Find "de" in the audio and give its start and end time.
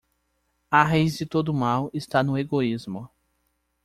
1.19-1.27